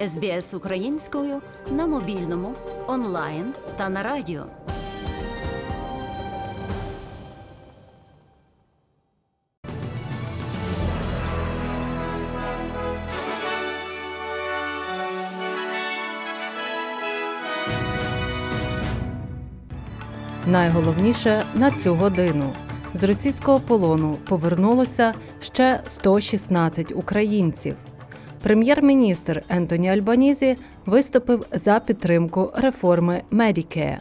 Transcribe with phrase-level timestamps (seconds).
[0.00, 2.54] СБС українською на мобільному,
[2.86, 4.44] онлайн та на радіо.
[20.46, 22.52] Найголовніше на цю годину
[22.94, 27.76] з російського полону повернулося ще 116 українців.
[28.46, 30.56] Прем'єр-міністр Ентоні Альбанізі
[30.86, 33.98] виступив за підтримку реформи Medicare.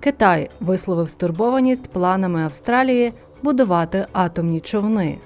[0.00, 5.18] Китай висловив стурбованість планами Австралії будувати атомні човни.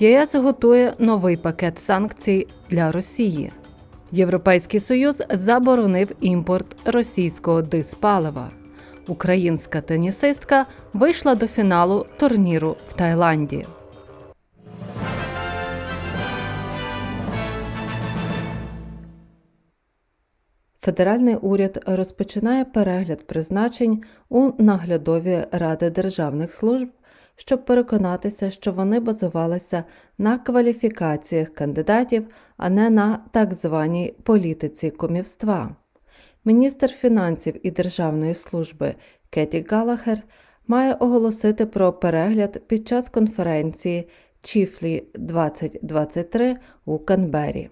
[0.00, 3.52] ЄС готує новий пакет санкцій для Росії.
[4.12, 8.50] Європейський Союз заборонив імпорт російського диспалива.
[9.08, 13.66] Українська тенісистка вийшла до фіналу турніру в Таїланді.
[20.84, 26.88] Федеральний уряд розпочинає перегляд призначень у наглядові ради державних служб,
[27.36, 29.84] щоб переконатися, що вони базувалися
[30.18, 32.26] на кваліфікаціях кандидатів,
[32.56, 35.76] а не на так званій політиці комівства.
[36.44, 38.94] Міністр фінансів і державної служби
[39.30, 40.22] Кеті Галахер
[40.66, 44.08] має оголосити про перегляд під час конференції
[44.42, 47.70] Чіфлі 2023 у Канбері.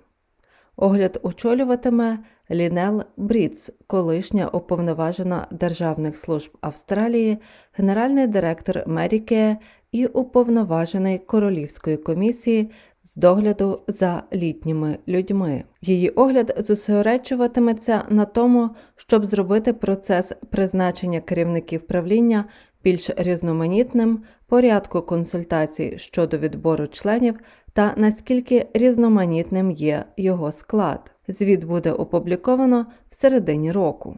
[0.76, 2.18] Огляд очолюватиме
[2.50, 7.38] Лінел Бріц, колишня уповноважена державних служб Австралії,
[7.72, 9.56] генеральний директор Медікея
[9.92, 12.70] і уповноважений Королівської комісії
[13.02, 15.64] з догляду за літніми людьми.
[15.82, 22.44] Її огляд зосереджуватиметься на тому, щоб зробити процес призначення керівників правління
[22.84, 27.40] більш різноманітним, порядку консультацій щодо відбору членів
[27.72, 31.12] та наскільки різноманітним є його склад.
[31.32, 34.16] Звіт буде опубліковано в середині року.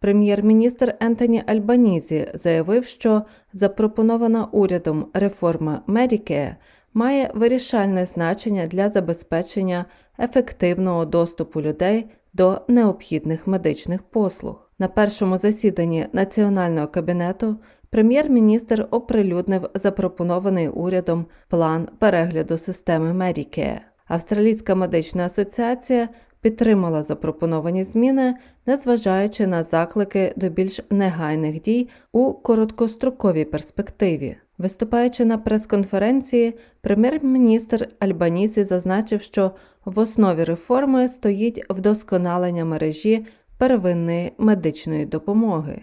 [0.00, 6.56] Прем'єр-міністр Ентоні Альбанізі заявив, що запропонована урядом реформа Медікея
[6.94, 9.84] має вирішальне значення для забезпечення
[10.18, 14.70] ефективного доступу людей до необхідних медичних послуг.
[14.78, 17.56] На першому засіданні Національного кабінету
[17.90, 23.80] прем'єр-міністр оприлюднив запропонований урядом план перегляду системи Medicare.
[24.10, 26.08] Австралійська медична асоціація
[26.40, 28.34] підтримала запропоновані зміни,
[28.66, 34.36] незважаючи на заклики до більш негайних дій у короткостроковій перспективі.
[34.58, 39.50] Виступаючи на прес-конференції, прем'єр-міністр Альбанізі зазначив, що
[39.84, 43.26] в основі реформи стоїть вдосконалення мережі
[43.58, 45.80] первинної медичної допомоги.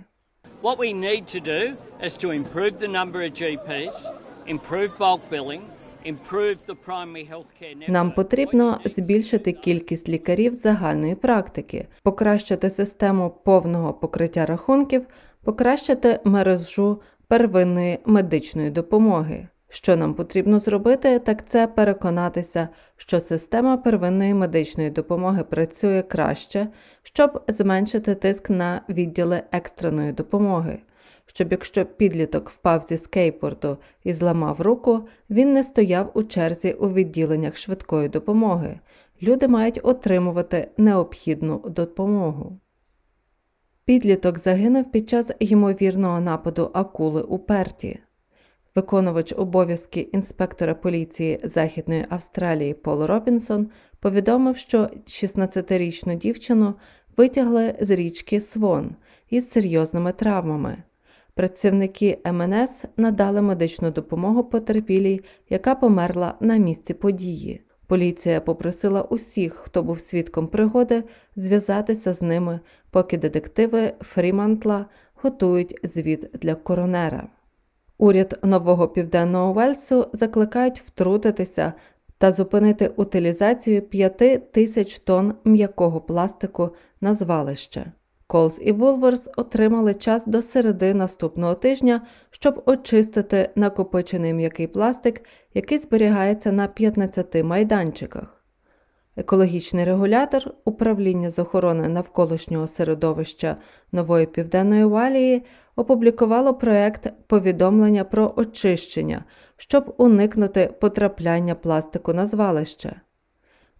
[0.64, 3.96] What we need to do is to improve the number of GPs,
[4.48, 5.62] improve bulk billing,
[7.88, 15.06] Нам потрібно збільшити кількість лікарів загальної практики, покращити систему повного покриття рахунків,
[15.44, 19.47] покращити мережу первинної медичної допомоги.
[19.69, 26.68] Що нам потрібно зробити, так це переконатися, що система первинної медичної допомоги працює краще,
[27.03, 30.79] щоб зменшити тиск на відділи екстреної допомоги,
[31.28, 36.90] щоб якщо підліток впав зі скейпорту і зламав руку, він не стояв у черзі у
[36.90, 38.80] відділеннях швидкої допомоги.
[39.22, 42.60] Люди мають отримувати необхідну допомогу.
[43.86, 48.00] Підліток загинув під час ймовірного нападу акули у Перті.
[48.76, 56.74] Виконувач обов'язки інспектора поліції Західної Австралії Пол Робінсон повідомив, що 16-річну дівчину
[57.18, 58.96] витягли з річки Свон
[59.30, 60.84] із серйозними травмами.
[61.38, 67.62] Працівники МНС надали медичну допомогу потерпілій, яка померла на місці події.
[67.88, 71.03] Поліція попросила усіх, хто був свідком пригоди,
[71.36, 72.59] зв'язатися з ними,
[72.92, 77.28] поки детективи Фрімантла готують звіт для коронера.
[77.98, 81.74] Уряд нового південного Вельсу закликають втрутитися
[82.18, 86.69] та зупинити утилізацію 5 тисяч тонн м'якого пластику
[87.01, 87.92] на звалище.
[88.27, 92.01] Колс і Вулверс отримали час до середи наступного тижня,
[92.31, 95.21] щоб очистити накопичений м'який пластик,
[95.53, 98.44] який зберігається на 15 майданчиках.
[99.15, 103.57] Екологічний регулятор управління з охорони навколишнього середовища
[103.91, 105.45] Нової Південної Валії
[105.75, 109.24] опублікувало проект повідомлення про очищення,
[109.57, 113.01] щоб уникнути потрапляння пластику на звалище.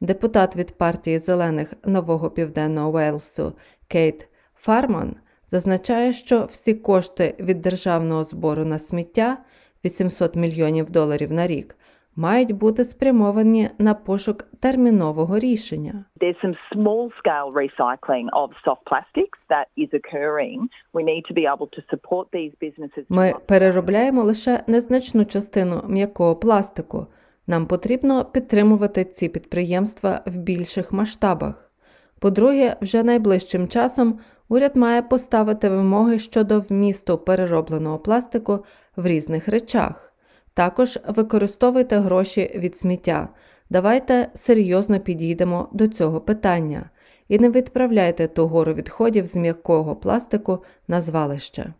[0.01, 3.53] Депутат від партії зелених Нового Південного Уелсу
[3.88, 4.27] Кейт
[4.59, 5.15] Фарман
[5.48, 9.38] зазначає, що всі кошти від державного збору на сміття
[9.86, 11.75] 800 мільйонів доларів на рік
[12.18, 16.06] мають бути спрямовані на пошук термінового рішення.
[16.21, 20.59] There's some small scale recycling of soft plastics that is occurring.
[20.94, 23.06] We need to be able to support these businesses.
[23.09, 27.07] Ми переробляємо лише незначну частину м'якого пластику.
[27.48, 31.71] Нам потрібно підтримувати ці підприємства в більших масштабах.
[32.19, 38.65] По-друге, вже найближчим часом уряд має поставити вимоги щодо вмісту переробленого пластику
[38.95, 40.13] в різних речах.
[40.53, 43.29] Також використовуйте гроші від сміття.
[43.69, 46.89] Давайте серйозно підійдемо до цього питання
[47.27, 51.73] і не відправляйте ту гору відходів з м'якого пластику на звалище.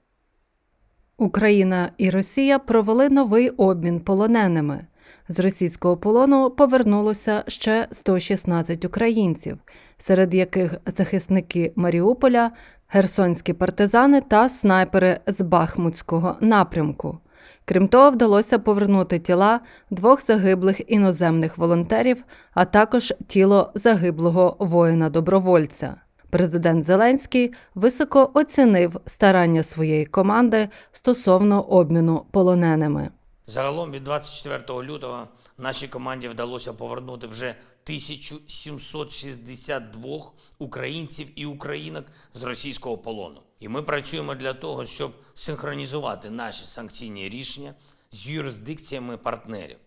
[1.18, 4.88] Україна і Росія провели новий обмін полоненими.
[5.30, 9.58] З російського полону повернулося ще 116 українців,
[9.98, 12.52] серед яких захисники Маріуполя,
[12.88, 17.18] герсонські партизани та снайпери з Бахмутського напрямку.
[17.66, 19.60] Крім того, вдалося повернути тіла
[19.92, 25.96] двох загиблих іноземних волонтерів, а також тіло загиблого воїна-добровольця.
[26.30, 33.10] Президент Зеленський високо оцінив старання своєї команди стосовно обміну полоненими.
[33.50, 35.28] Загалом від 24 лютого
[35.58, 43.42] нашій команді вдалося повернути вже 1762 українців і українок з російського полону.
[43.60, 47.74] І ми працюємо для того, щоб синхронізувати наші санкційні рішення
[48.12, 49.78] з юрисдикціями партнерів.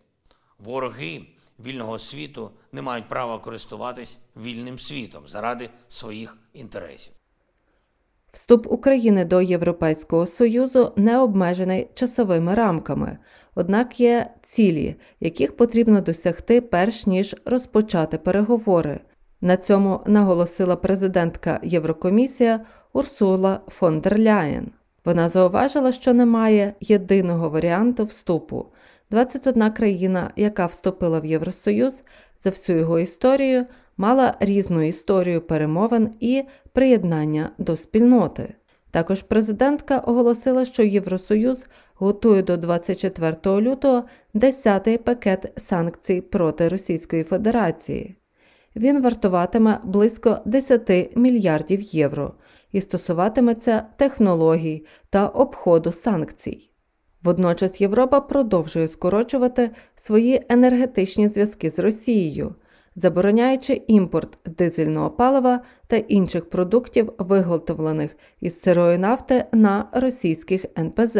[0.58, 1.26] Вороги
[1.58, 7.14] вільного світу не мають права користуватись вільним світом заради своїх інтересів.
[8.32, 13.18] Вступ України до Європейського Союзу не обмежений часовими рамками,
[13.60, 19.00] однак є цілі, яких потрібно досягти перш ніж розпочати переговори.
[19.40, 22.60] На цьому наголосила президентка Єврокомісія
[22.92, 24.70] Урсула фон дер Ляєн.
[25.04, 28.66] Вона зауважила, що немає єдиного варіанту вступу.
[29.10, 32.02] 21 країна, яка вступила в Євросоюз
[32.40, 33.66] за всю його історію,
[33.96, 38.54] мала різну історію перемовин і приєднання до спільноти.
[38.90, 41.64] Також президентка оголосила, що Євросоюз
[42.00, 44.04] готує до 24 лютого
[44.34, 48.16] 10-й пакет санкцій проти Російської Федерації.
[48.76, 52.32] Він вартуватиме близько 10 мільярдів євро
[52.72, 56.70] і стосуватиметься технологій та обходу санкцій.
[57.22, 62.54] Водночас Європа продовжує скорочувати свої енергетичні зв'язки з Росією,
[62.94, 71.16] забороняючи імпорт дизельного палива та інших продуктів, виготовлених із сирої нафти на російських НПЗ.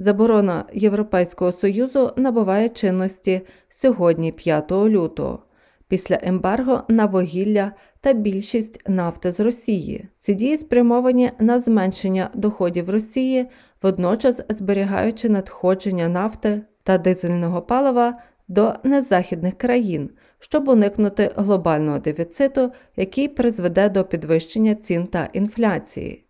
[0.00, 5.42] Заборона Європейського Союзу набуває чинності сьогодні 5 лютого.
[5.88, 10.08] Після ембарго на вугілля та більшість нафти з Росії.
[10.18, 13.46] Ці дії спрямовані на зменшення доходів Росії,
[13.82, 18.18] водночас зберігаючи надходження нафти та дизельного палива
[18.48, 26.24] до незахідних країн, щоб уникнути глобального дефіциту, який призведе до підвищення цін та інфляції.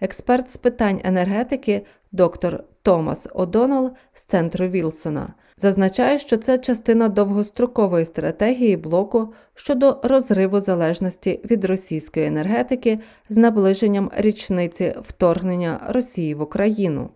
[0.00, 8.04] Експерт з питань енергетики доктор Томас Одонал з центру Вілсона зазначає, що це частина довгострокової
[8.04, 12.98] стратегії блоку щодо розриву залежності від російської енергетики
[13.28, 17.10] з наближенням річниці вторгнення Росії в Україну.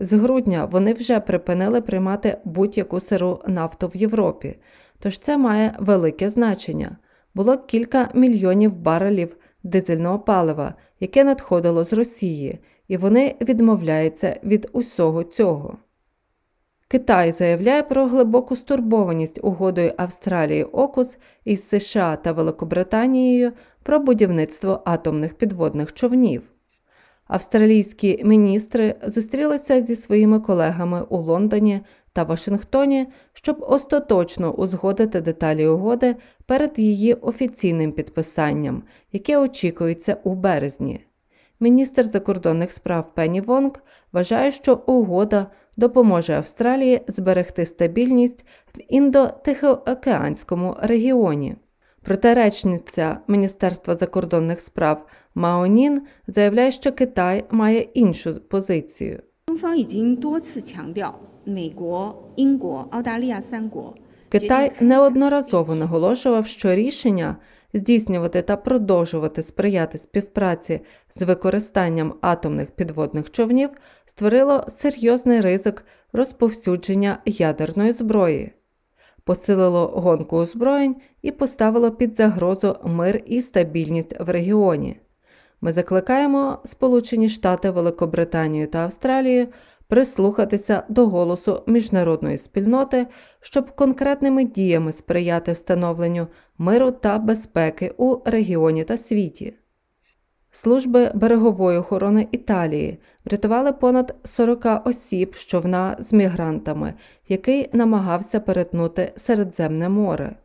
[0.00, 4.58] З грудня вони вже припинили приймати будь-яку сиру нафту в Європі,
[4.98, 6.96] тож це має велике значення.
[7.34, 15.24] Було кілька мільйонів барелів дизельного палива, яке надходило з Росії, і вони відмовляються від усього
[15.24, 15.76] цього.
[16.88, 23.52] Китай заявляє про глибоку стурбованість угодою Австралії Окус із США та Великобританією
[23.82, 26.50] про будівництво атомних підводних човнів.
[27.26, 31.80] Австралійські міністри зустрілися зі своїми колегами у Лондоні
[32.12, 36.16] та Вашингтоні, щоб остаточно узгодити деталі угоди
[36.46, 41.00] перед її офіційним підписанням, яке очікується у березні.
[41.59, 43.71] Міністр закордонних справ Пенні Вонг
[44.13, 45.47] вважає, що угода
[45.77, 51.55] допоможе Австралії зберегти стабільність в індо-тихоокеанському регіоні.
[52.03, 59.21] Проте речниця Міністерства закордонних справ Маонін заявляє, що Китай має іншу позицію.
[59.47, 63.93] 中方已经多次强调，美国、英国、澳大利亚三国
[64.40, 67.36] Китай неодноразово наголошував, що рішення
[67.74, 70.80] здійснювати та продовжувати сприяти співпраці
[71.14, 73.70] з використанням атомних підводних човнів
[74.06, 78.52] створило серйозний ризик розповсюдження ядерної зброї,
[79.24, 85.00] посилило гонку озброєнь і поставило під загрозу мир і стабільність в регіоні.
[85.60, 89.48] Ми закликаємо Сполучені Штати, Великобританію та Австралію
[89.88, 93.06] прислухатися до голосу міжнародної спільноти,
[93.40, 96.26] щоб конкретними діями сприяти встановленню
[96.58, 99.54] миру та безпеки у регіоні та світі.
[100.50, 106.94] Служби берегової охорони Італії врятували понад 40 осіб з човна з мігрантами,
[107.28, 110.36] який намагався перетнути Середземне море.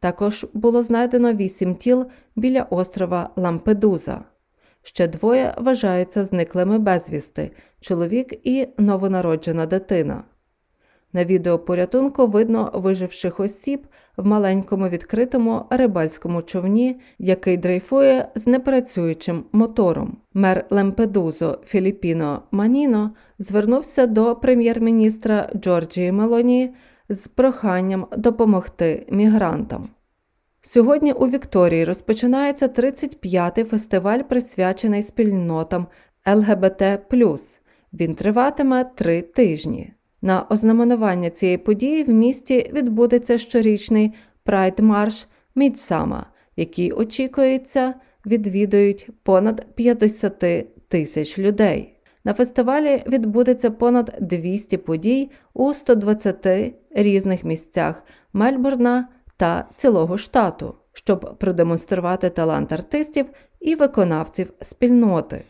[0.00, 4.24] Також було знайдено вісім тіл біля острова Лампедуза.
[4.86, 7.50] Ще двоє вважаються зниклими безвісти
[7.80, 10.24] чоловік і новонароджена дитина.
[11.12, 19.44] На відео порятунку видно виживших осіб в маленькому відкритому рибальському човні, який дрейфує з непрацюючим
[19.52, 20.16] мотором.
[20.34, 26.74] Мер Лемпедузо Філіпіно Маніно звернувся до прем'єр-міністра Джорджії Мелонії
[27.08, 29.88] з проханням допомогти мігрантам.
[30.68, 35.86] Сьогодні у Вікторії розпочинається 35-й фестиваль, присвячений спільнотам
[36.26, 36.82] ЛГБТ.
[37.92, 39.92] Він триватиме три тижні.
[40.22, 47.94] На ознаменування цієї події в місті відбудеться щорічний Прайд Марш Мідсама, який очікується,
[48.26, 50.44] відвідують понад 50
[50.88, 51.98] тисяч людей.
[52.24, 56.46] На фестивалі відбудеться понад 200 подій у 120
[56.90, 63.26] різних місцях Мельбурна та цілого штату, щоб продемонструвати талант артистів
[63.60, 65.44] і виконавців спільноти.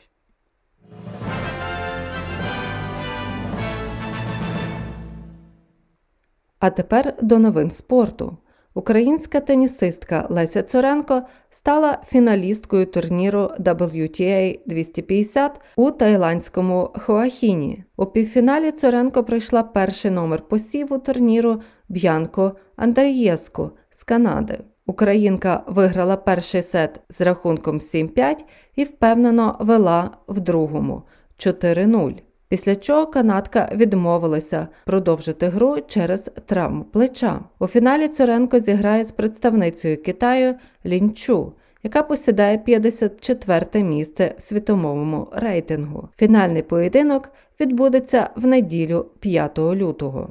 [6.59, 8.37] А тепер до новин спорту.
[8.77, 17.85] Українська тенісистка Леся Цуренко стала фіналісткою турніру WTA 250 у тайландському Хоахіні.
[17.97, 24.59] У півфіналі Цуренко пройшла перший номер посіву турніру Б'янко Андрієску з Канади.
[24.87, 28.37] Українка виграла перший сет з рахунком 7-5
[28.75, 31.03] і впевнено вела в другому
[31.39, 37.41] 4-0 після чого канадка відмовилася продовжити гру через травму плеча.
[37.59, 40.55] У фіналі Цуренко зіграє з представницею Китаю
[40.87, 41.53] Лінчу.
[41.83, 46.09] Яка посідає 54 місце в світовому рейтингу.
[46.17, 47.29] Фінальний поєдинок
[47.61, 50.31] відбудеться в неділю 5 лютого.